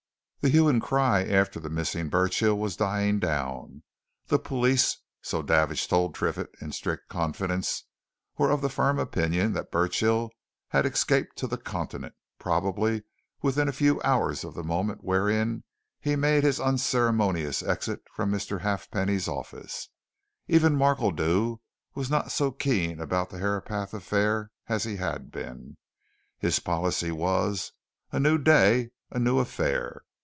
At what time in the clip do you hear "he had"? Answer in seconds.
24.85-25.29